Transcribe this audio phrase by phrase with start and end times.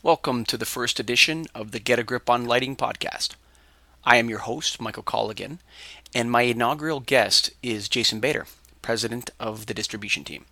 [0.00, 3.30] Welcome to the first edition of the Get a Grip on Lighting podcast.
[4.04, 5.58] I am your host, Michael Colligan,
[6.14, 8.46] and my inaugural guest is Jason Bader,
[8.80, 10.44] president of the distribution team.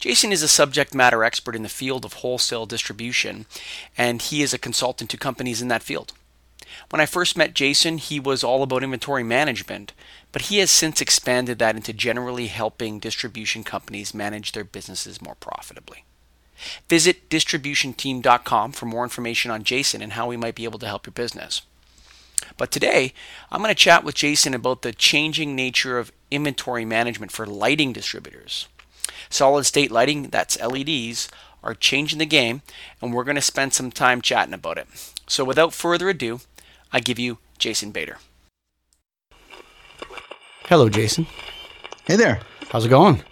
[0.00, 3.46] Jason is a subject matter expert in the field of wholesale distribution,
[3.96, 6.12] and he is a consultant to companies in that field.
[6.90, 9.92] When I first met Jason, he was all about inventory management,
[10.32, 15.36] but he has since expanded that into generally helping distribution companies manage their businesses more
[15.36, 16.02] profitably.
[16.88, 21.06] Visit distributionteam.com for more information on Jason and how we might be able to help
[21.06, 21.62] your business.
[22.56, 23.12] But today,
[23.50, 27.92] I'm going to chat with Jason about the changing nature of inventory management for lighting
[27.92, 28.68] distributors.
[29.28, 31.28] Solid state lighting, that's LEDs,
[31.62, 32.62] are changing the game,
[33.00, 34.86] and we're going to spend some time chatting about it.
[35.26, 36.40] So without further ado,
[36.92, 38.18] I give you Jason Bader.
[40.64, 41.26] Hello, Jason.
[42.04, 42.40] Hey there.
[42.70, 43.22] How's it going?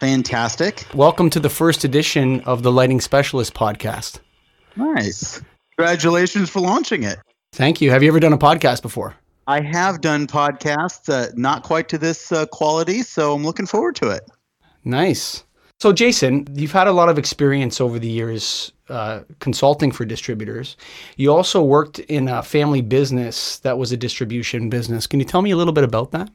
[0.00, 0.84] Fantastic.
[0.94, 4.20] Welcome to the first edition of the Lighting Specialist podcast.
[4.76, 5.40] Nice.
[5.76, 7.18] Congratulations for launching it.
[7.52, 7.90] Thank you.
[7.90, 9.14] Have you ever done a podcast before?
[9.46, 13.96] I have done podcasts, uh, not quite to this uh, quality, so I'm looking forward
[13.96, 14.28] to it.
[14.84, 15.44] Nice.
[15.80, 20.76] So, Jason, you've had a lot of experience over the years uh, consulting for distributors.
[21.16, 25.06] You also worked in a family business that was a distribution business.
[25.06, 26.30] Can you tell me a little bit about that?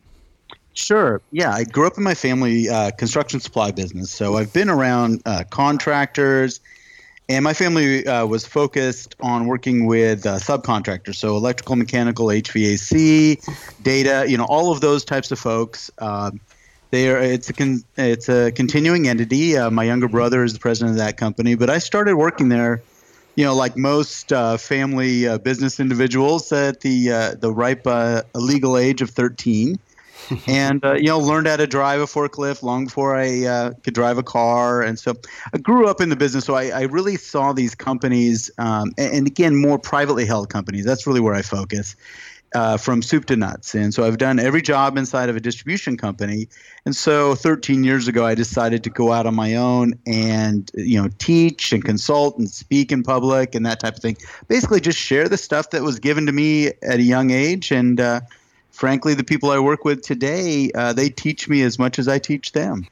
[0.73, 1.21] Sure.
[1.31, 5.21] Yeah, I grew up in my family uh, construction supply business, so I've been around
[5.25, 6.61] uh, contractors,
[7.27, 13.83] and my family uh, was focused on working with uh, subcontractors, so electrical, mechanical, HVAC,
[13.83, 15.91] data, you know, all of those types of folks.
[15.97, 16.39] Um,
[16.91, 19.57] they are it's a con, it's a continuing entity.
[19.57, 22.81] Uh, my younger brother is the president of that company, but I started working there.
[23.35, 27.85] You know, like most uh, family business individuals, at the the ripe
[28.35, 29.79] legal age of thirteen
[30.47, 33.93] and uh, you know learned how to drive a forklift long before I uh, could
[33.93, 35.15] drive a car, and so
[35.53, 36.45] I grew up in the business.
[36.45, 40.85] So I, I really saw these companies, um, and, and, again, more privately held companies.
[40.85, 41.95] That's really where I focus.
[42.53, 43.73] Uh, from soup to nuts.
[43.73, 46.49] And so I've done every job inside of a distribution company.
[46.85, 51.01] And so 13 years ago, I decided to go out on my own and, you
[51.01, 54.17] know, teach and consult and speak in public and that type of thing.
[54.49, 58.01] Basically, just share the stuff that was given to me at a young age and,
[58.01, 58.19] uh,
[58.71, 62.17] frankly, the people I work with today, uh, they teach me as much as I
[62.19, 62.87] teach them.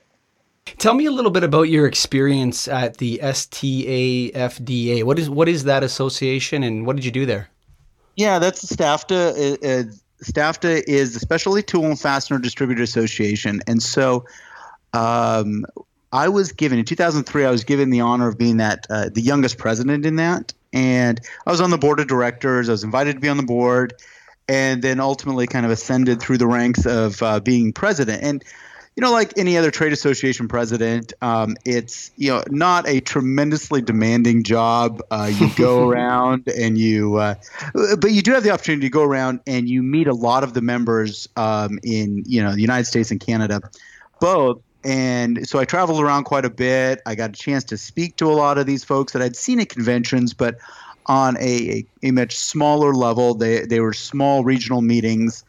[0.78, 5.04] Tell me a little bit about your experience at the STAFDA.
[5.04, 7.50] What is what is that association, and what did you do there?
[8.16, 9.32] Yeah, that's STAFDA.
[9.32, 9.84] Uh, uh
[10.24, 14.26] STAFDA is the Specialty Tool and Fastener Distributor Association, and so
[14.94, 15.66] um,
[16.12, 17.46] I was given in 2003.
[17.46, 21.22] I was given the honor of being that uh, the youngest president in that, and
[21.48, 22.70] I was on the board of directors.
[22.70, 23.94] I was invited to be on the board
[24.50, 28.24] and then ultimately kind of ascended through the ranks of uh, being president.
[28.24, 28.44] And
[28.96, 33.82] you know, like any other trade association president, um, it's you know not a tremendously
[33.82, 35.02] demanding job.
[35.12, 37.36] Uh, you go around and you, uh,
[37.74, 40.54] but you do have the opportunity to go around and you meet a lot of
[40.54, 43.62] the members um, in you know the United States and Canada,
[44.20, 44.62] both.
[44.84, 47.02] And so I traveled around quite a bit.
[47.06, 49.60] I got a chance to speak to a lot of these folks that I'd seen
[49.60, 50.56] at conventions, but
[51.06, 53.34] on a, a, much smaller level.
[53.34, 55.44] They, they were small regional meetings.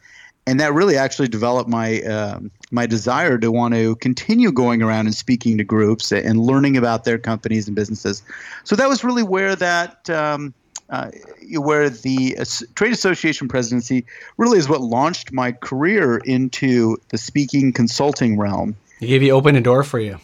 [0.47, 2.39] And that really actually developed my uh,
[2.71, 7.03] my desire to want to continue going around and speaking to groups and learning about
[7.03, 8.23] their companies and businesses.
[8.63, 10.55] So that was really where that um,
[10.89, 11.11] uh,
[11.53, 12.45] where the uh,
[12.75, 14.05] trade association presidency
[14.37, 18.75] really is what launched my career into the speaking consulting realm.
[18.99, 20.19] It gave you open a door for you.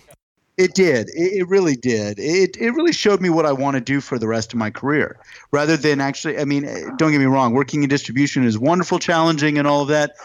[0.57, 1.09] It did.
[1.09, 2.17] It, it, really did.
[2.17, 4.71] It it really showed me what I want to do for the rest of my
[4.71, 5.19] career,
[5.51, 6.39] rather than actually.
[6.39, 7.53] I mean, eh, don't get me wrong.
[7.53, 10.15] Working in distribution is wonderful, challenging, and all of that.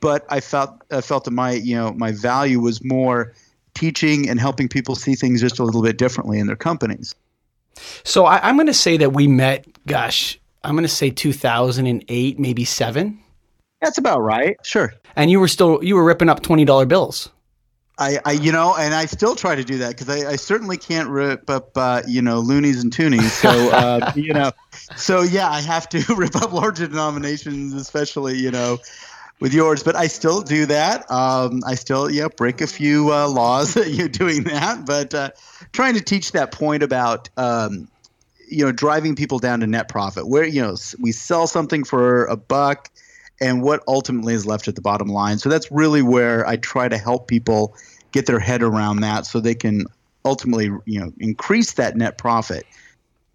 [0.00, 3.32] But I felt I felt that my you know my value was more
[3.74, 7.14] teaching and helping people see things just a little bit differently in their companies.
[8.04, 9.66] So I, I'm going to say that we met.
[9.86, 13.18] Gosh, I'm going to say 2008, maybe seven.
[13.80, 14.56] That's about right.
[14.64, 14.92] Sure.
[15.16, 17.30] And you were still you were ripping up twenty dollar bills.
[17.98, 20.76] I, I, you know, and I still try to do that because I, I, certainly
[20.76, 23.30] can't rip up, uh, you know, loonies and toonies.
[23.30, 24.52] So, uh, you know,
[24.96, 28.78] so yeah, I have to rip up larger denominations, especially, you know,
[29.40, 29.82] with yours.
[29.82, 31.10] But I still do that.
[31.10, 35.30] Um, I still, yeah, break a few uh, laws you doing that, but uh,
[35.72, 37.88] trying to teach that point about, um,
[38.48, 42.26] you know, driving people down to net profit, where you know we sell something for
[42.26, 42.90] a buck
[43.40, 45.38] and what ultimately is left at the bottom line.
[45.38, 47.76] So that's really where I try to help people
[48.12, 49.84] get their head around that so they can
[50.24, 52.64] ultimately, you know, increase that net profit.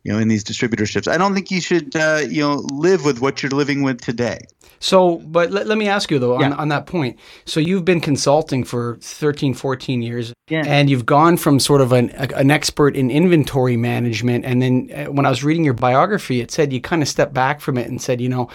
[0.04, 1.08] You know in these distributorships.
[1.08, 4.40] I don't think you should uh, you know live with what you're living with today.
[4.84, 6.48] So, but let, let me ask you though, yeah.
[6.48, 7.18] on, on that point.
[7.46, 10.64] So, you've been consulting for 13, 14 years, yeah.
[10.66, 14.44] and you've gone from sort of an, an expert in inventory management.
[14.44, 17.34] And then uh, when I was reading your biography, it said you kind of stepped
[17.34, 18.50] back from it and said, you know,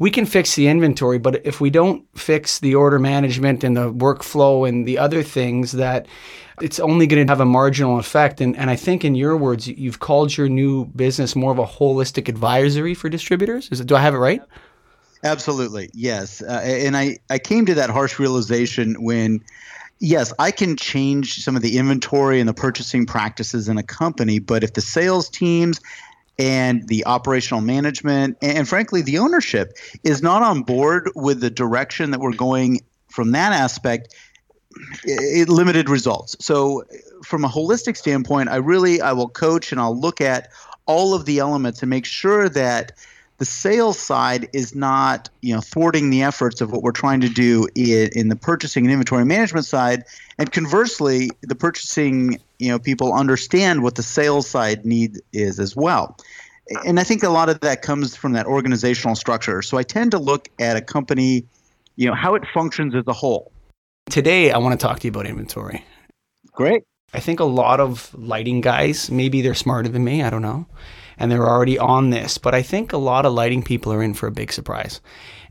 [0.00, 3.92] we can fix the inventory, but if we don't fix the order management and the
[3.92, 6.06] workflow and the other things that
[6.62, 8.40] it's only going to have a marginal effect.
[8.40, 11.66] And, and I think, in your words, you've called your new business more of a
[11.66, 13.68] holistic advisory for distributors.
[13.70, 14.42] Is it, do I have it right?
[15.24, 16.42] Absolutely, yes.
[16.42, 19.42] Uh, and I, I came to that harsh realization when,
[19.98, 24.38] yes, I can change some of the inventory and the purchasing practices in a company,
[24.38, 25.80] but if the sales teams
[26.38, 32.12] and the operational management and, frankly the ownership is not on board with the direction
[32.12, 34.14] that we're going from that aspect,
[35.04, 36.36] it, limited results.
[36.40, 36.84] So
[37.24, 40.48] from a holistic standpoint, I really I will coach and I'll look at
[40.86, 42.92] all of the elements and make sure that
[43.38, 47.28] the sales side is not you know thwarting the efforts of what we're trying to
[47.28, 50.04] do in, in the purchasing and inventory management side.
[50.38, 55.76] And conversely the purchasing you know people understand what the sales side need is as
[55.76, 56.16] well.
[56.84, 59.62] And i think a lot of that comes from that organizational structure.
[59.62, 61.44] So i tend to look at a company
[61.96, 63.52] you know how it functions as a whole
[64.10, 65.84] today i want to talk to you about inventory
[66.52, 66.82] great
[67.12, 70.66] i think a lot of lighting guys maybe they're smarter than me i don't know
[71.18, 72.38] and they're already on this.
[72.38, 75.00] But I think a lot of lighting people are in for a big surprise.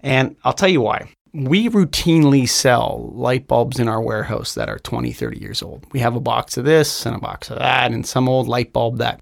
[0.01, 1.09] And I'll tell you why.
[1.33, 5.85] We routinely sell light bulbs in our warehouse that are 20, 30 years old.
[5.91, 8.73] We have a box of this and a box of that and some old light
[8.73, 9.19] bulb that,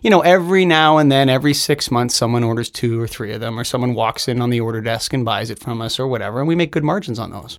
[0.00, 3.40] you know, every now and then, every six months, someone orders two or three of
[3.40, 6.08] them, or someone walks in on the order desk and buys it from us or
[6.08, 7.58] whatever, and we make good margins on those.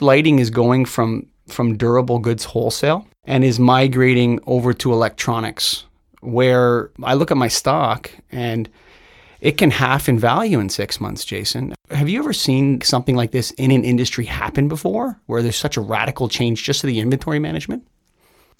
[0.00, 5.84] Lighting is going from from durable goods wholesale and is migrating over to electronics
[6.20, 8.68] where I look at my stock and
[9.40, 11.74] it can half in value in six months, Jason.
[11.90, 15.76] Have you ever seen something like this in an industry happen before where there's such
[15.76, 17.86] a radical change just to the inventory management?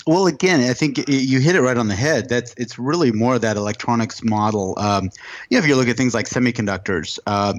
[0.06, 2.28] Well, again, I think you hit it right on the head.
[2.28, 4.74] That's it's really more that electronics model.
[4.76, 5.04] Um,
[5.48, 7.54] you know, if you look at things like semiconductors, uh,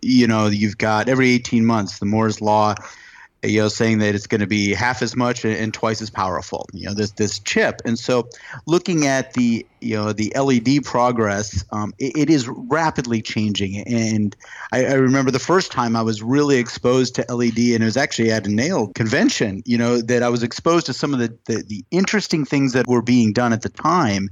[0.00, 2.74] you know, you've got every 18 months the Moore's law
[3.42, 6.66] you know, saying that it's going to be half as much and twice as powerful.
[6.72, 8.28] You know, this this chip, and so
[8.66, 13.78] looking at the you know the LED progress, um, it, it is rapidly changing.
[13.86, 14.36] And
[14.70, 17.96] I, I, remember the first time I was really exposed to LED, and it was
[17.96, 19.62] actually at a nail convention.
[19.66, 22.86] You know, that I was exposed to some of the the, the interesting things that
[22.86, 24.30] were being done at the time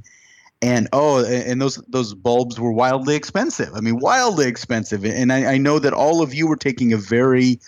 [0.63, 5.55] and oh and those those bulbs were wildly expensive i mean wildly expensive and I,
[5.55, 7.59] I, know that all of you were taking a very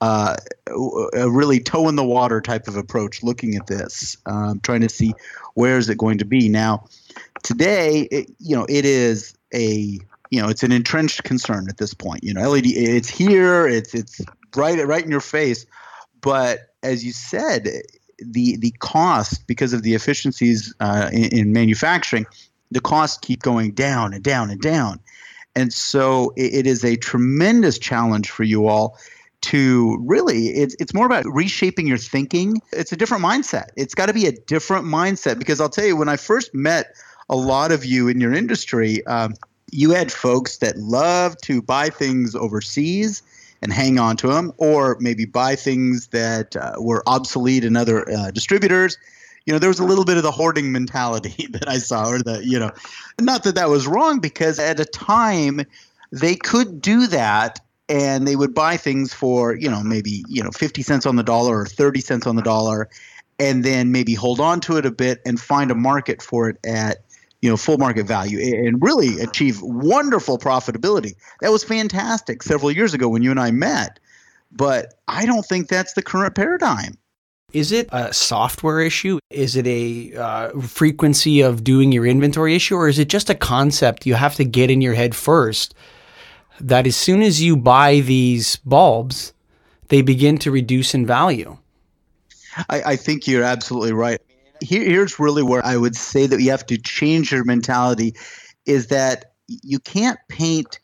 [0.00, 0.36] uh,
[1.14, 4.88] a really toe in the water type of approach looking at this, um, trying to
[4.88, 5.14] see
[5.54, 6.48] where is it going to be.
[6.48, 6.86] Now,
[7.42, 9.98] today, it, you know, it is a
[10.30, 12.24] you know it's an entrenched concern at this point.
[12.24, 14.20] You know, LED it's here, it's it's
[14.54, 15.64] right right in your face,
[16.20, 17.68] but as you said,
[18.18, 22.26] the the cost because of the efficiencies uh, in, in manufacturing,
[22.70, 25.00] the costs keep going down and down and down.
[25.54, 28.98] And so it, it is a tremendous challenge for you all
[29.46, 32.60] to really it's it's more about reshaping your thinking.
[32.72, 33.68] It's a different mindset.
[33.76, 36.96] It's got to be a different mindset because I'll tell you when I first met
[37.28, 39.34] a lot of you in your industry, um,
[39.70, 43.22] you had folks that love to buy things overseas
[43.62, 48.08] and hang on to them, or maybe buy things that uh, were obsolete in other
[48.10, 48.98] uh, distributors.
[49.44, 52.18] You know, there was a little bit of the hoarding mentality that I saw, or
[52.18, 52.72] the, you know,
[53.20, 55.60] not that that was wrong because at a time
[56.10, 60.50] they could do that and they would buy things for you know maybe you know
[60.50, 62.88] 50 cents on the dollar or 30 cents on the dollar
[63.38, 66.56] and then maybe hold on to it a bit and find a market for it
[66.64, 66.98] at
[67.42, 72.94] you know full market value and really achieve wonderful profitability that was fantastic several years
[72.94, 73.98] ago when you and i met
[74.50, 76.96] but i don't think that's the current paradigm
[77.52, 79.18] is it a software issue?
[79.30, 82.74] Is it a uh, frequency of doing your inventory issue?
[82.74, 85.72] Or is it just a concept you have to get in your head first
[86.60, 89.32] that as soon as you buy these bulbs,
[89.88, 91.56] they begin to reduce in value.
[92.68, 94.20] I, I think you're absolutely right.
[94.60, 98.14] Here, here's really where I would say that you have to change your mentality
[98.64, 100.78] is that you can't paint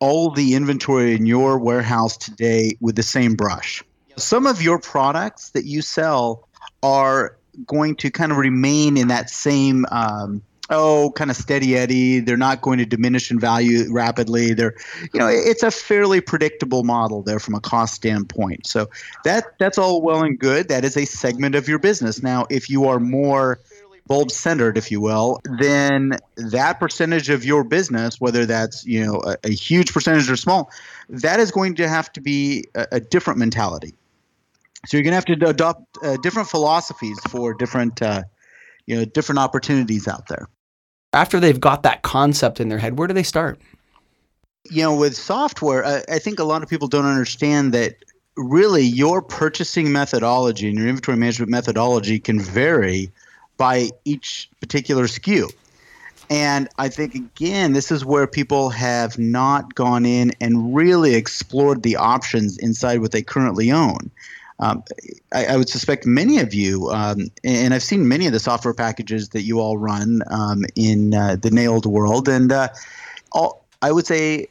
[0.00, 3.82] all the inventory in your warehouse today with the same brush.
[4.16, 6.48] Some of your products that you sell
[6.82, 7.36] are
[7.66, 12.20] going to kind of remain in that same um, oh, kind of steady eddy.
[12.20, 14.54] They're not going to diminish in value rapidly.
[14.54, 14.74] They're,
[15.12, 18.66] you know, it's a fairly predictable model there from a cost standpoint.
[18.66, 18.88] So
[19.24, 20.68] that that's all well and good.
[20.68, 22.22] That is a segment of your business.
[22.22, 23.60] Now, if you are more
[24.06, 29.20] bulb centered, if you will, then that percentage of your business, whether that's you know
[29.24, 30.70] a, a huge percentage or small,
[31.08, 33.94] that is going to have to be a, a different mentality.
[34.86, 38.22] So you're going to have to adopt uh, different philosophies for different uh,
[38.86, 40.48] you know different opportunities out there.
[41.12, 43.60] After they've got that concept in their head, where do they start?
[44.70, 47.96] You know, with software, I, I think a lot of people don't understand that
[48.36, 53.10] really your purchasing methodology and your inventory management methodology can vary
[53.56, 55.50] by each particular SKU.
[56.30, 61.82] And I think, again, this is where people have not gone in and really explored
[61.82, 64.12] the options inside what they currently own.
[64.60, 64.84] Um,
[65.32, 68.74] I, I, would suspect many of you, um, and I've seen many of the software
[68.74, 72.68] packages that you all run um, in uh, the NAILD world, and uh,
[73.32, 74.48] all, I would say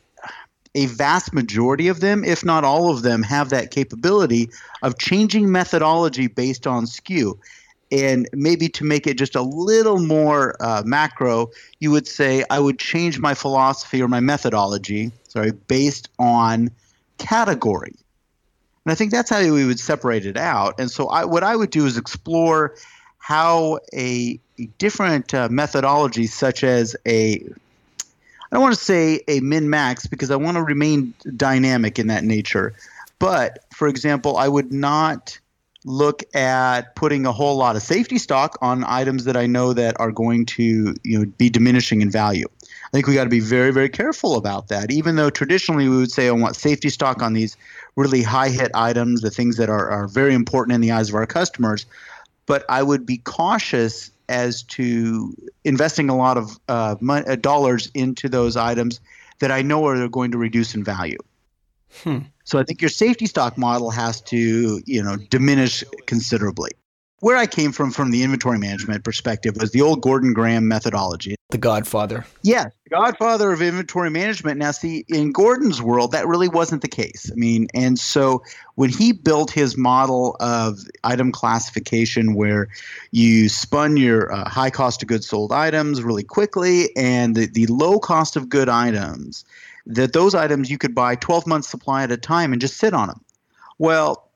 [0.75, 4.49] a vast majority of them, if not all of them, have that capability
[4.81, 7.37] of changing methodology based on SKU.
[7.91, 11.49] And maybe to make it just a little more uh, macro,
[11.79, 16.69] you would say I would change my philosophy or my methodology, sorry, based on
[17.17, 17.95] category.
[18.85, 20.79] And I think that's how we would separate it out.
[20.79, 22.75] And so I, what I would do is explore
[23.17, 27.43] how a, a different uh, methodology, such as a
[28.51, 32.07] I don't want to say a min max because I want to remain dynamic in
[32.07, 32.73] that nature.
[33.19, 35.37] But for example, I would not
[35.85, 39.99] look at putting a whole lot of safety stock on items that I know that
[39.99, 42.47] are going to you know be diminishing in value.
[42.61, 44.91] I think we got to be very very careful about that.
[44.91, 47.55] Even though traditionally we would say I want safety stock on these
[47.95, 51.15] really high hit items, the things that are, are very important in the eyes of
[51.15, 51.85] our customers.
[52.45, 56.95] But I would be cautious as to investing a lot of uh,
[57.41, 58.99] dollars into those items
[59.39, 61.17] that I know are going to reduce in value.
[62.03, 62.19] Hmm.
[62.43, 66.71] So I think your safety stock model has to, you know, diminish considerably
[67.21, 71.35] where I came from from the inventory management perspective was the old Gordon Graham methodology.
[71.49, 72.25] The godfather.
[72.43, 74.59] Yes, the godfather of inventory management.
[74.59, 77.29] Now, see, in Gordon's world, that really wasn't the case.
[77.31, 78.43] I mean, and so
[78.75, 82.67] when he built his model of item classification, where
[83.11, 87.65] you spun your uh, high cost of goods sold items really quickly and the, the
[87.67, 89.43] low cost of good items,
[89.89, 92.93] that those items you could buy 12 months supply at a time and just sit
[92.93, 93.25] on them.
[93.79, 94.29] Well,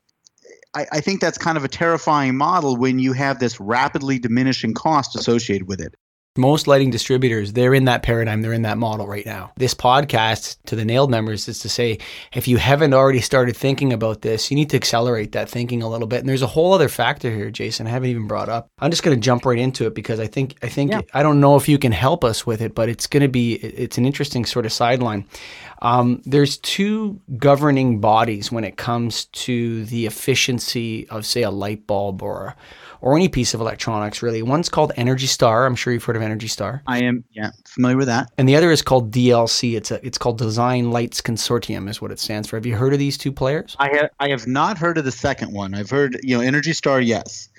[0.74, 4.74] I, I think that's kind of a terrifying model when you have this rapidly diminishing
[4.74, 5.94] cost associated with it.
[6.36, 9.52] Most lighting distributors, they're in that paradigm, they're in that model right now.
[9.56, 11.98] This podcast to the NAILD members is to say,
[12.32, 15.88] if you haven't already started thinking about this, you need to accelerate that thinking a
[15.88, 16.18] little bit.
[16.18, 18.66] And there's a whole other factor here, Jason, I haven't even brought up.
[18.80, 21.02] I'm just going to jump right into it because I think I think yeah.
[21.12, 23.54] I don't know if you can help us with it, but it's going to be
[23.54, 25.26] it's an interesting sort of sideline.
[25.84, 31.86] Um, there's two governing bodies when it comes to the efficiency of, say, a light
[31.86, 32.56] bulb or
[33.04, 34.42] or any piece of electronics, really.
[34.42, 35.66] One's called Energy Star.
[35.66, 36.82] I'm sure you've heard of Energy Star.
[36.86, 38.30] I am, yeah, familiar with that.
[38.38, 39.76] And the other is called DLC.
[39.76, 42.56] It's a, it's called Design Lights Consortium, is what it stands for.
[42.56, 43.76] Have you heard of these two players?
[43.78, 45.74] I have, I have not heard of the second one.
[45.74, 47.50] I've heard, you know, Energy Star, yes.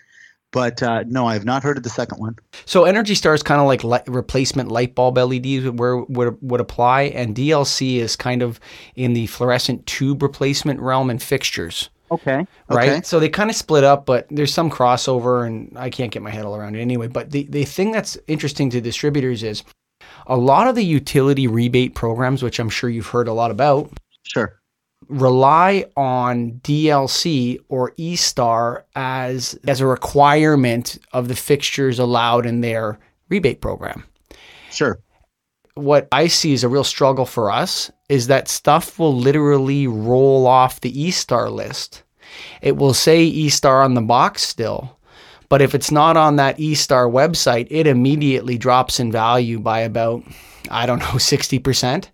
[0.56, 2.38] But uh, no, I have not heard of the second one.
[2.64, 6.62] So Energy Star is kind of like li- replacement light bulb LEDs where would would
[6.62, 8.58] apply, and DLC is kind of
[8.96, 11.90] in the fluorescent tube replacement realm and fixtures.
[12.10, 12.48] Okay.
[12.70, 12.90] Right.
[12.90, 13.02] Okay.
[13.02, 16.30] So they kind of split up, but there's some crossover, and I can't get my
[16.30, 17.08] head all around it anyway.
[17.08, 19.62] But the the thing that's interesting to distributors is
[20.26, 23.92] a lot of the utility rebate programs, which I'm sure you've heard a lot about.
[24.24, 24.58] Sure
[25.08, 33.00] rely on DLC or eStar as as a requirement of the fixtures allowed in their
[33.30, 34.04] rebate program.
[34.72, 35.00] Sure.
[35.76, 40.48] What I see as a real struggle for us is that stuff will literally roll
[40.48, 42.04] off the eStar list.
[42.62, 44.98] It will say eStar on the box still,
[45.50, 50.24] but if it's not on that eStar website, it immediately drops in value by about
[50.72, 52.08] I don't know, 60%.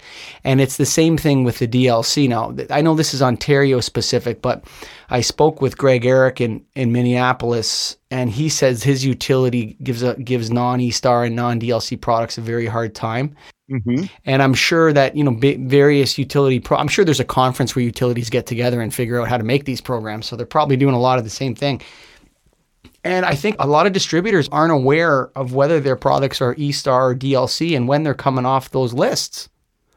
[0.44, 2.28] And it's the same thing with the DLC.
[2.28, 4.64] Now, I know this is Ontario specific, but
[5.10, 10.16] I spoke with Greg Eric in, in Minneapolis, and he says his utility gives a,
[10.16, 13.36] gives non eStar and non DLC products a very hard time.
[13.72, 14.06] Mm-hmm.
[14.26, 16.60] And I'm sure that you know various utility.
[16.60, 19.46] Pro- I'm sure there's a conference where utilities get together and figure out how to
[19.46, 20.26] make these programs.
[20.26, 21.82] So they're probably doing a lot of the same thing.
[23.04, 27.12] And I think a lot of distributors aren't aware of whether their products are eStar
[27.12, 29.50] or DLC and when they're coming off those lists.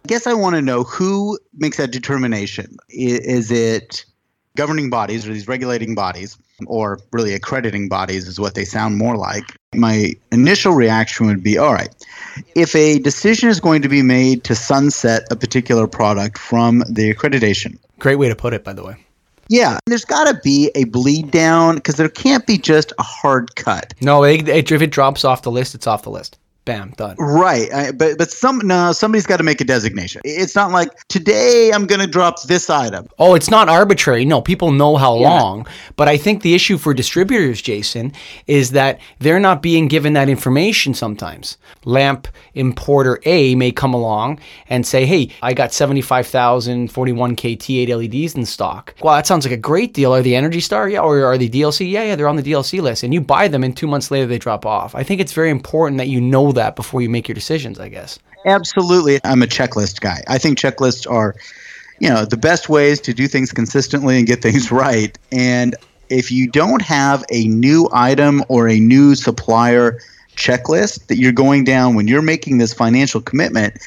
[0.04, 2.76] I guess I want to know who makes that determination.
[2.88, 4.04] Is it
[4.56, 9.16] governing bodies or these regulating bodies, or really accrediting bodies, is what they sound more
[9.16, 9.44] like?
[9.74, 11.92] My initial reaction would be all right,
[12.54, 17.12] if a decision is going to be made to sunset a particular product from the
[17.12, 17.78] accreditation.
[17.98, 19.04] Great way to put it, by the way
[19.48, 23.54] Yeah, there's got to be a bleed down because there can't be just a hard
[23.56, 23.94] cut.
[24.00, 27.16] No, it, it, if it drops off the list, it's off the list bam, done.
[27.18, 30.22] Right, I, but but some no, somebody's got to make a designation.
[30.24, 33.08] It's not like today I'm going to drop this item.
[33.18, 34.24] Oh, it's not arbitrary.
[34.24, 35.28] No, people know how yeah.
[35.28, 35.66] long.
[35.96, 38.12] But I think the issue for distributors, Jason,
[38.46, 41.58] is that they're not being given that information sometimes.
[41.84, 48.34] Lamp importer A may come along and say, "Hey, I got 75,000 41k T8 LEDs
[48.34, 50.14] in stock." Well, that sounds like a great deal.
[50.14, 50.88] Are the Energy Star?
[50.88, 51.90] Yeah, or are they DLC?
[51.90, 53.02] Yeah, yeah, they're on the DLC list.
[53.02, 54.94] And you buy them, and two months later they drop off.
[54.94, 57.88] I think it's very important that you know that before you make your decisions, I
[57.88, 58.18] guess.
[58.46, 59.20] Absolutely.
[59.24, 60.22] I'm a checklist guy.
[60.28, 61.34] I think checklists are,
[61.98, 65.16] you know, the best ways to do things consistently and get things right.
[65.32, 65.74] And
[66.08, 69.98] if you don't have a new item or a new supplier
[70.36, 73.78] checklist that you're going down when you're making this financial commitment,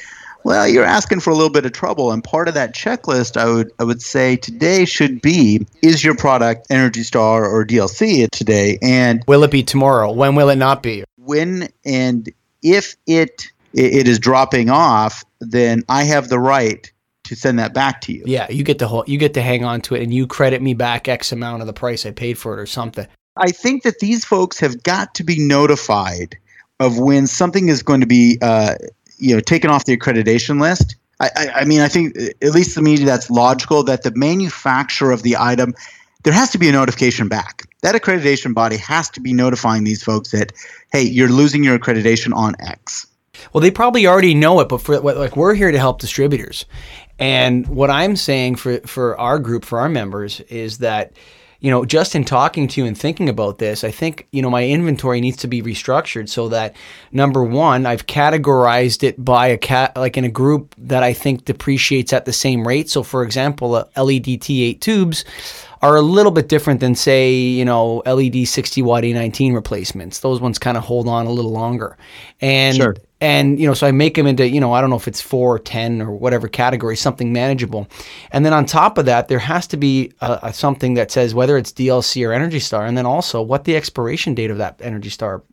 [0.44, 2.12] well, you're asking for a little bit of trouble.
[2.12, 6.16] And part of that checklist, I would I would say today should be: is your
[6.16, 8.80] product Energy Star or DLC today?
[8.82, 10.10] And will it be tomorrow?
[10.12, 11.04] When will it not be?
[11.18, 12.32] When and
[12.74, 16.92] if it it is dropping off, then I have the right
[17.26, 18.24] to send that back to you.
[18.26, 20.62] Yeah, you get to hold, you get to hang on to it, and you credit
[20.62, 23.06] me back X amount of the price I paid for it, or something.
[23.38, 26.38] I think that these folks have got to be notified
[26.80, 28.76] of when something is going to be, uh,
[29.18, 30.96] you know, taken off the accreditation list.
[31.20, 35.12] I, I, I mean, I think at least to me that's logical that the manufacturer
[35.12, 35.74] of the item
[36.24, 37.64] there has to be a notification back.
[37.82, 40.52] That accreditation body has to be notifying these folks that,
[40.92, 43.08] hey, you're losing your accreditation on X.
[43.54, 46.66] Well, they probably already know it, but for like we're here to help distributors,
[47.20, 51.14] and what I'm saying for for our group, for our members, is that
[51.60, 54.50] you know, just in talking to you and thinking about this, I think, you know,
[54.50, 56.76] my inventory needs to be restructured so that
[57.12, 61.46] number one, I've categorized it by a cat, like in a group that I think
[61.46, 62.90] depreciates at the same rate.
[62.90, 65.26] So, for example, uh, LED T8 tubes
[65.82, 70.20] are a little bit different than say you know LED 60 watt A19 replacements.
[70.20, 71.98] Those ones kind of hold on a little longer,
[72.42, 72.96] and sure.
[73.22, 75.22] and you know so I make them into you know I don't know if it's
[75.22, 77.88] four or ten or whatever category, something manageable,
[78.32, 81.34] and then on top of that there has to be a, a something that says
[81.34, 84.80] whether it's DLC or Energy Star, and then also what the expiration date of that
[84.82, 85.44] Energy Star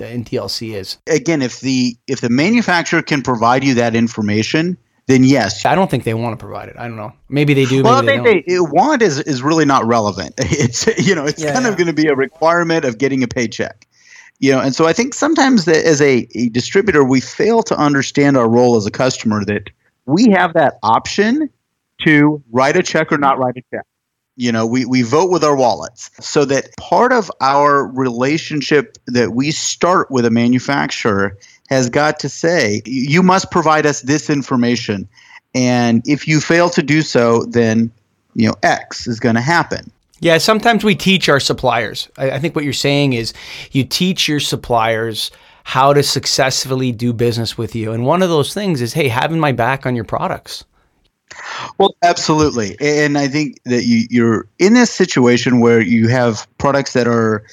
[0.00, 0.98] in DLC is.
[1.06, 5.64] Again, if the if the manufacturer can provide you that information then yes.
[5.64, 6.76] I don't think they want to provide it.
[6.78, 7.14] I don't know.
[7.30, 7.82] Maybe they do.
[7.82, 10.34] Well, I think they, they, want is is really not relevant.
[10.38, 11.70] It's you know it's yeah, kind yeah.
[11.70, 13.86] of going to be a requirement of getting a paycheck.
[14.38, 17.76] You know, and so I think sometimes that as a, a distributor, we fail to
[17.76, 19.70] understand our role as a customer that
[20.06, 21.50] we have that option
[22.02, 23.84] to write a check or not write a check.
[24.36, 26.10] You know, we, we vote with our wallets.
[26.20, 31.36] So that part of our relationship that we start with a manufacturer
[31.68, 35.08] has got to say, you must provide us this information.
[35.54, 37.90] And if you fail to do so, then
[38.34, 39.90] you know X is going to happen.
[40.20, 42.08] Yeah, sometimes we teach our suppliers.
[42.18, 43.32] I, I, think what you're saying is
[43.70, 45.30] you teach your suppliers
[45.62, 47.92] how to successfully do business with you.
[47.92, 50.64] And one of those things is, hey, having my back on your products.
[51.76, 52.76] Well, absolutely.
[52.80, 57.44] And I think that you, you're in this situation where you have products that are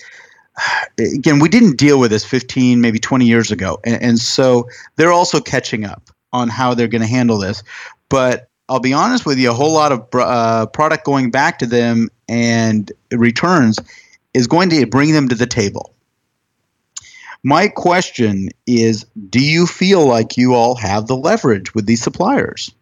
[0.98, 3.80] again, we didn't deal with this 15, maybe 20 years ago.
[3.84, 7.64] And, and so they're also catching up on how they're going to handle this.
[8.10, 11.66] But I'll be honest with you, a whole lot of uh, product going back to
[11.66, 13.80] them and returns
[14.34, 15.94] is going to bring them to the table.
[17.44, 22.74] My question is Do you feel like you all have the leverage with these suppliers?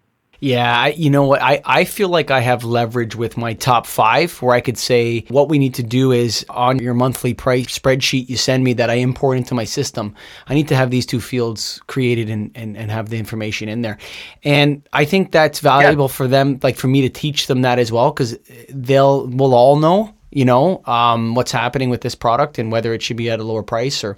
[0.44, 1.42] Yeah, I, you know what?
[1.42, 5.24] I, I feel like I have leverage with my top five where I could say
[5.30, 8.90] what we need to do is on your monthly price spreadsheet you send me that
[8.90, 10.14] I import into my system.
[10.48, 13.84] I need to have these two fields created and, and, and have the information in
[13.84, 13.98] there.
[14.44, 16.14] And I think that's valuable yeah.
[16.14, 19.78] for them, like for me to teach them that as well, because they'll, we'll all
[19.78, 23.40] know, you know, um, what's happening with this product and whether it should be at
[23.40, 24.18] a lower price or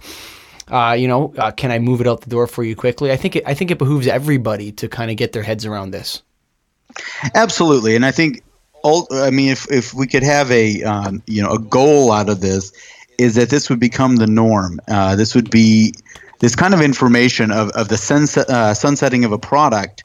[0.69, 3.11] uh, you know, uh, can I move it out the door for you quickly?
[3.11, 5.91] I think it, I think it behooves everybody to kind of get their heads around
[5.91, 6.23] this.
[7.33, 8.43] Absolutely, and I think,
[8.83, 12.41] I mean, if if we could have a um, you know a goal out of
[12.41, 12.71] this,
[13.17, 14.79] is that this would become the norm.
[14.87, 15.93] Uh, this would be
[16.39, 20.03] this kind of information of of the sunset, uh, sunsetting of a product.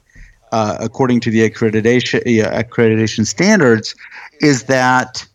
[0.51, 3.95] Uh, according to the accreditation accreditation standards,
[4.41, 5.25] is that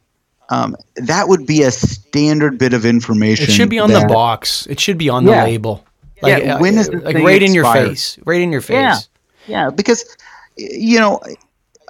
[0.49, 3.45] um, that would be a standard bit of information.
[3.45, 4.67] It should be on that, the box.
[4.67, 5.41] It should be on yeah.
[5.41, 5.85] the label.
[6.23, 8.19] Like, yeah, when is like right in your face?
[8.25, 8.75] Right in your face.
[8.75, 8.99] Yeah,
[9.47, 9.71] yeah.
[9.71, 10.17] Because
[10.57, 11.21] you know,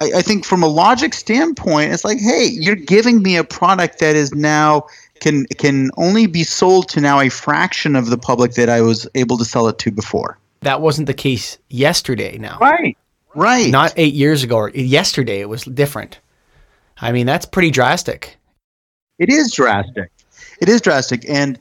[0.01, 4.01] I, I think from a logic standpoint, it's like, hey, you're giving me a product
[4.01, 4.87] that is now
[5.21, 9.07] can can only be sold to now a fraction of the public that I was
[9.15, 10.39] able to sell it to before.
[10.61, 12.39] That wasn't the case yesterday.
[12.39, 12.97] Now, right,
[13.35, 15.41] right, not eight years ago or yesterday.
[15.41, 16.19] It was different.
[16.99, 18.37] I mean, that's pretty drastic.
[19.19, 20.11] It is drastic.
[20.61, 21.29] It is drastic.
[21.29, 21.59] And,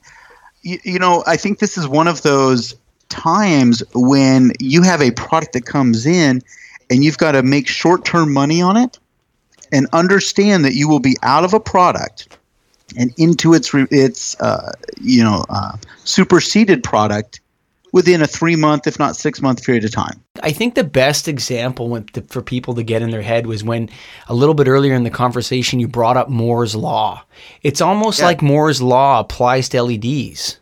[0.62, 2.74] you, you know, I think this is one of those
[3.08, 6.42] times when you have a product that comes in
[6.90, 8.98] and you've got to make short term money on it
[9.72, 12.36] and understand that you will be out of a product
[12.96, 17.40] and into its its uh, you know uh, superseded product
[17.92, 20.22] within a three month, if not six month period of time.
[20.42, 23.88] I think the best example for people to get in their head was when
[24.28, 27.24] a little bit earlier in the conversation you brought up Moore's law.
[27.62, 28.26] It's almost yeah.
[28.26, 30.58] like Moore's law applies to LEDs.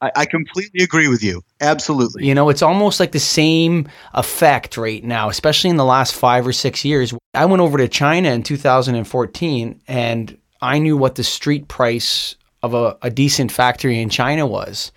[0.00, 1.42] I, I completely agree with you.
[1.60, 2.26] Absolutely.
[2.26, 6.46] You know, it's almost like the same effect right now, especially in the last five
[6.46, 7.14] or six years.
[7.34, 12.74] I went over to China in 2014 and I knew what the street price of
[12.74, 14.92] a, a decent factory in China was.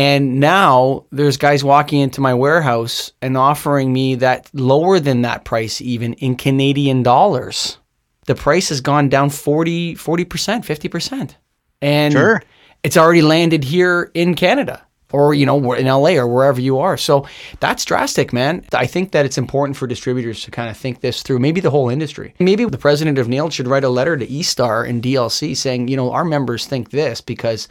[0.00, 5.44] And now there's guys walking into my warehouse and offering me that lower than that
[5.44, 7.76] price, even in Canadian dollars.
[8.24, 11.34] The price has gone down 40, 40%, 50%.
[11.82, 12.42] And sure.
[12.82, 14.82] it's already landed here in Canada
[15.12, 16.96] or you know in LA or wherever you are.
[16.96, 18.64] So that's drastic, man.
[18.72, 21.40] I think that it's important for distributors to kind of think this through.
[21.40, 22.32] Maybe the whole industry.
[22.38, 25.96] Maybe the president of NAILD should write a letter to eStar and DLC saying, you
[25.96, 27.68] know, our members think this because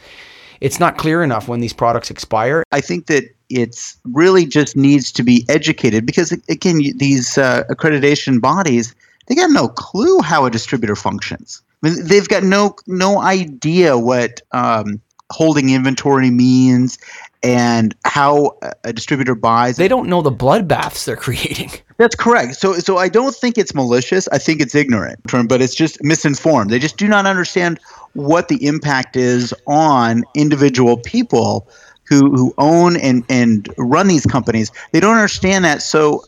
[0.60, 2.62] it's not clear enough when these products expire.
[2.72, 8.40] I think that it's really just needs to be educated because again, these uh, accreditation
[8.40, 8.94] bodies
[9.26, 11.62] they got no clue how a distributor functions.
[11.82, 16.98] I mean, they've got no no idea what um, holding inventory means
[17.42, 19.76] and how a distributor buys.
[19.76, 21.70] They don't know the bloodbaths they're creating.
[21.96, 22.56] That's correct.
[22.56, 24.28] So, so I don't think it's malicious.
[24.28, 26.70] I think it's ignorant, but it's just misinformed.
[26.70, 27.78] They just do not understand
[28.14, 31.68] what the impact is on individual people
[32.04, 34.70] who who own and and run these companies.
[34.92, 35.82] They don't understand that.
[35.82, 36.24] So,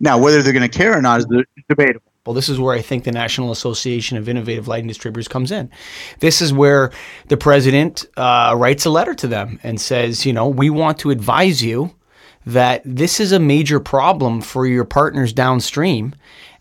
[0.00, 1.26] now whether they're going to care or not is
[1.68, 2.02] debatable.
[2.24, 5.68] Well, this is where I think the National Association of Innovative Lighting Distributors comes in.
[6.20, 6.92] This is where
[7.26, 11.10] the president uh, writes a letter to them and says, you know, we want to
[11.10, 11.92] advise you
[12.46, 16.14] that this is a major problem for your partners downstream.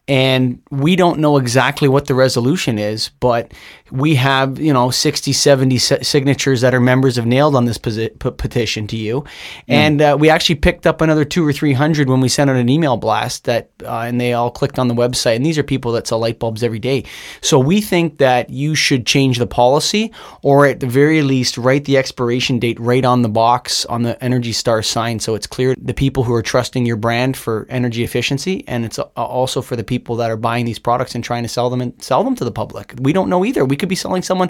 [0.07, 3.53] And we don't know exactly what the resolution is, but
[3.91, 8.87] we have, you know, 60, 70 signatures that are members of NAILD on this petition
[8.87, 9.21] to you.
[9.21, 9.27] Mm.
[9.67, 12.67] And uh, we actually picked up another two or 300 when we sent out an
[12.67, 15.35] email blast that, uh, and they all clicked on the website.
[15.35, 17.03] And these are people that sell light bulbs every day.
[17.41, 20.11] So we think that you should change the policy
[20.41, 24.21] or at the very least write the expiration date right on the box on the
[24.23, 25.19] Energy Star sign.
[25.19, 28.63] So it's clear the people who are trusting your brand for energy efficiency.
[28.67, 31.69] And it's also for the people that are buying these products and trying to sell
[31.69, 32.93] them and sell them to the public.
[33.01, 33.65] We don't know either.
[33.65, 34.49] We could be selling someone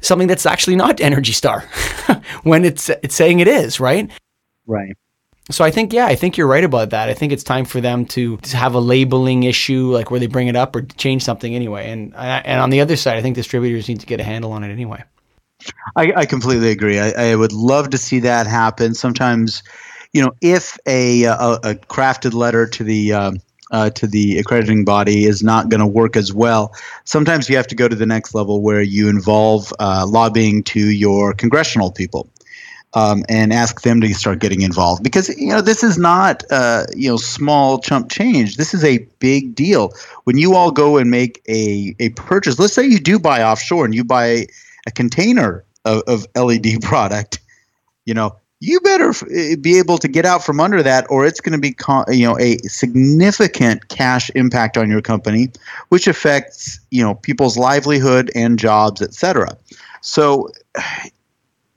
[0.00, 1.60] something that's actually not Energy Star
[2.44, 4.10] when it's it's saying it is, right?
[4.66, 4.96] Right.
[5.50, 7.10] So I think yeah, I think you're right about that.
[7.10, 10.48] I think it's time for them to, have a labeling issue, like where they bring
[10.48, 11.90] it up or change something anyway.
[11.90, 14.64] And and on the other side, I think distributors need to get a handle on
[14.64, 15.04] it anyway.
[15.96, 16.98] I, I completely agree.
[16.98, 18.94] I, I would love to see that happen.
[18.94, 19.62] Sometimes,
[20.14, 24.84] you know, if a a, a crafted letter to the um, uh, to the accrediting
[24.84, 26.74] body is not going to work as well.
[27.04, 30.90] Sometimes you have to go to the next level where you involve uh, lobbying to
[30.90, 32.28] your congressional people.
[32.94, 36.84] Um, and ask them to start getting involved because you know this is not uh,
[36.96, 38.56] you know small chump change.
[38.56, 39.92] This is a big deal.
[40.24, 43.84] When you all go and make a a purchase, let's say you do buy offshore
[43.84, 44.46] and you buy
[44.86, 47.40] a container of, of LED product,
[48.06, 51.40] you know you better eh, be able to get out from under that or it's
[51.40, 51.74] going to be
[52.14, 55.50] you know a significant cash impact on your company
[55.88, 59.56] which affects you know people's livelihood and jobs etc
[60.00, 60.48] so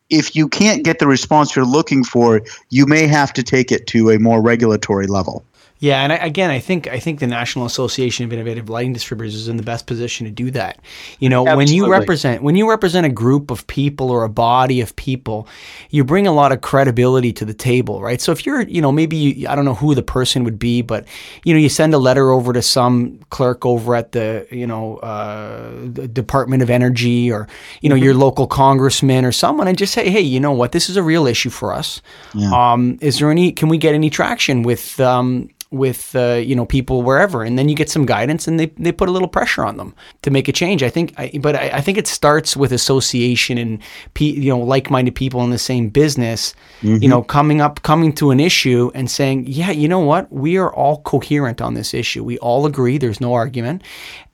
[0.10, 3.88] if you can't get the response you're looking for you may have to take it
[3.88, 5.46] to a more regulatory level
[5.82, 9.34] yeah, and I, again, I think I think the National Association of Innovative Lighting Distributors
[9.34, 10.78] is in the best position to do that.
[11.18, 11.66] You know, Absolutely.
[11.66, 15.48] when you represent when you represent a group of people or a body of people,
[15.90, 18.22] you bring a lot of credibility to the table, right?
[18.22, 20.84] So if you're, you know, maybe you, I don't know who the person would be,
[20.84, 21.08] but
[21.46, 24.98] you know, you send a letter over to some clerk over at the, you know,
[24.98, 27.48] uh, the Department of Energy or
[27.82, 28.04] you know mm-hmm.
[28.04, 31.02] your local congressman or someone, and just say, hey, you know what, this is a
[31.02, 32.04] real issue for us.
[32.36, 32.52] Yeah.
[32.54, 33.52] Um, is there any?
[33.52, 35.00] Can we get any traction with?
[35.00, 38.68] Um, with uh, you know people wherever, and then you get some guidance, and they,
[38.78, 40.84] they put a little pressure on them to make a change.
[40.84, 43.80] I think, I, but I, I, think it starts with association and
[44.20, 47.02] you know like-minded people in the same business, mm-hmm.
[47.02, 50.58] you know, coming up, coming to an issue and saying, yeah, you know what, we
[50.58, 52.24] are all coherent on this issue.
[52.24, 52.98] We all agree.
[52.98, 53.84] There's no argument,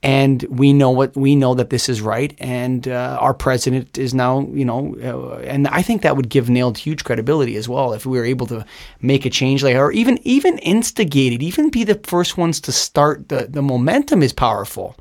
[0.03, 4.13] and we know what we know that this is right, and uh, our president is
[4.13, 7.93] now, you know, uh, and I think that would give NAILD huge credibility as well
[7.93, 8.65] if we were able to
[9.01, 12.71] make a change like, or even even instigate it, even be the first ones to
[12.71, 13.29] start.
[13.29, 14.95] The the momentum is powerful.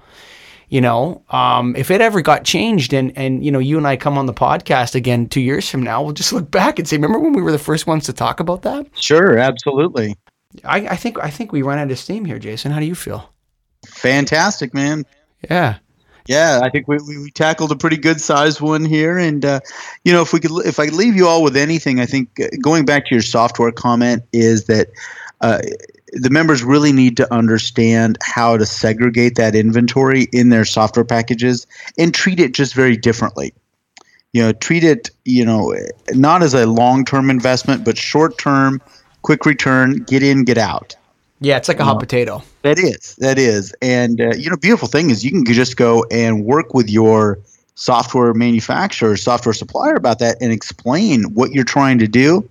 [0.68, 3.96] You know, um, if it ever got changed, and and you know, you and I
[3.96, 6.96] come on the podcast again two years from now, we'll just look back and say,
[6.96, 8.86] remember when we were the first ones to talk about that?
[8.98, 10.16] Sure, absolutely.
[10.64, 12.72] I, I think I think we run out of steam here, Jason.
[12.72, 13.30] How do you feel?
[13.86, 15.04] Fantastic, man.
[15.48, 15.78] Yeah.
[16.28, 19.60] Yeah, I think we, we, we tackled a pretty good sized one here, and uh,
[20.04, 22.48] you know, if we could, if I leave you all with anything, I think uh,
[22.60, 24.88] going back to your software comment is that
[25.40, 25.60] uh,
[26.12, 31.66] the members really need to understand how to segregate that inventory in their software packages
[31.96, 33.54] and treat it just very differently.
[34.32, 35.74] You know, treat it, you know,
[36.10, 38.82] not as a long term investment, but short term,
[39.22, 40.96] quick return, get in, get out.
[41.40, 42.42] Yeah, it's like a hot potato.
[42.62, 46.04] That is, that is, and uh, you know, beautiful thing is you can just go
[46.10, 47.38] and work with your
[47.74, 52.48] software manufacturer, software supplier about that, and explain what you're trying to do.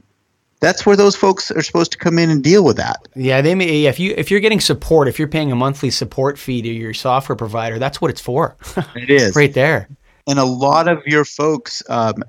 [0.61, 3.07] That's where those folks are supposed to come in and deal with that.
[3.15, 3.79] Yeah, they may.
[3.79, 6.69] Yeah, if you if you're getting support, if you're paying a monthly support fee to
[6.69, 8.55] your software provider, that's what it's for.
[8.95, 9.89] It is right there.
[10.27, 12.23] And a lot of your folks, um,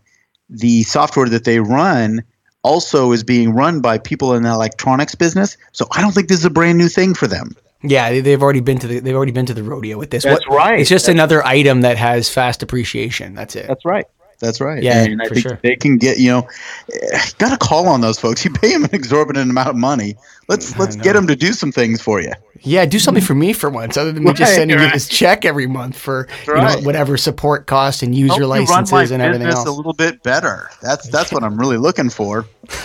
[0.51, 2.23] the software that they run
[2.67, 5.57] also is being run by people in the electronics business.
[5.73, 7.53] So I don't think this is a brand new thing for them.
[7.83, 10.25] Yeah, they- they've already been to the they've already been to the rodeo with this.
[10.25, 10.81] That's right.
[10.81, 13.35] It's just another item that has fast appreciation.
[13.35, 13.67] That's it.
[13.69, 14.07] That's right.
[14.39, 14.83] That's right.
[14.83, 15.59] Yeah, and I for think sure.
[15.63, 16.49] they can get you know,
[17.39, 18.45] got to call on those folks.
[18.47, 20.15] You pay them an exorbitant amount of money.
[20.49, 22.33] Let's let's get them to do some things for you.
[22.61, 25.09] Yeah, do something for me for once, other than me just Right, sending you this
[25.09, 29.15] check every month for you know, whatever support cost and user Help licenses run my
[29.15, 29.69] and everything business else.
[29.69, 30.71] a little bit better.
[30.81, 32.47] That's that's what I'm really looking for.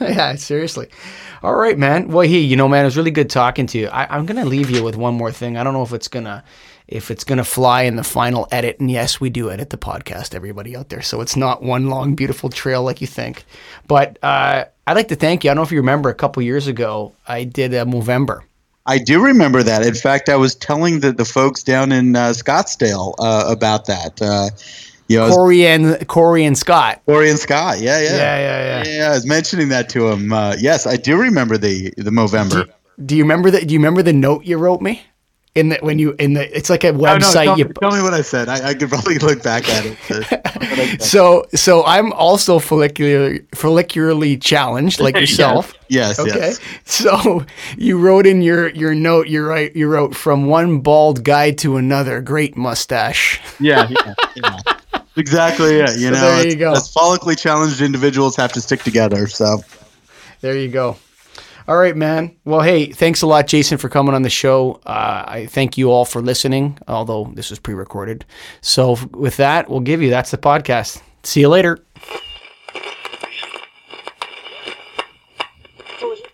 [0.00, 0.88] yeah, seriously.
[1.42, 2.08] All right, man.
[2.08, 3.88] Well, hey, you know, man, it was really good talking to you.
[3.88, 5.56] I, I'm gonna leave you with one more thing.
[5.56, 6.44] I don't know if it's gonna
[6.90, 8.80] if it's gonna fly in the final edit.
[8.80, 12.14] And yes, we do edit the podcast, everybody out there, so it's not one long
[12.14, 13.44] beautiful trail like you think.
[13.86, 15.50] But uh, I'd like to thank you.
[15.50, 18.40] I don't know if you remember a couple years ago, I did a Movember.
[18.86, 19.86] I do remember that.
[19.86, 24.20] In fact, I was telling the, the folks down in uh, Scottsdale uh, about that.
[24.20, 24.48] Uh,
[25.06, 27.02] you know, Corey and Corey and Scott.
[27.06, 27.80] Corey and Scott.
[27.80, 28.98] Yeah, yeah, Yeah, yeah, yeah.
[28.98, 30.32] Yeah, I was mentioning that to him.
[30.32, 32.70] Uh, yes, I do remember the the Movember.
[33.04, 33.66] Do you remember that?
[33.66, 35.02] Do you remember the note you wrote me?
[35.56, 37.90] In the when you in the it's like a oh, website tell, you me, tell
[37.90, 38.48] me what I said.
[38.48, 39.98] I, I could probably look back at it.
[40.06, 41.02] to- what I said.
[41.02, 45.74] so so I'm also follicular follicularly challenged like yourself.
[45.88, 46.38] yes, yes Okay.
[46.38, 46.60] yes.
[46.84, 47.44] So
[47.76, 51.76] you wrote in your your note you write you wrote from one bald guy to
[51.78, 53.40] another great mustache.
[53.58, 54.58] Yeah, yeah, yeah.
[55.16, 55.98] Exactly it.
[55.98, 56.72] You So know, there you go.
[56.74, 59.26] as follically challenged individuals have to stick together.
[59.26, 59.64] So
[60.42, 60.96] There you go.
[61.70, 62.34] All right, man.
[62.44, 64.80] Well, hey, thanks a lot, Jason, for coming on the show.
[64.86, 68.24] Uh, I thank you all for listening, although this was pre-recorded.
[68.60, 71.00] So with that, we'll give you that's the podcast.
[71.22, 71.78] See you later.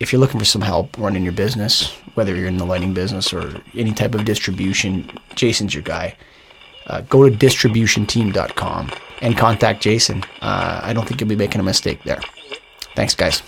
[0.01, 3.31] If you're looking for some help running your business, whether you're in the lighting business
[3.35, 6.17] or any type of distribution, Jason's your guy.
[6.87, 10.25] Uh, go to distributionteam.com and contact Jason.
[10.41, 12.21] Uh, I don't think you'll be making a mistake there.
[12.95, 13.43] Thanks, guys.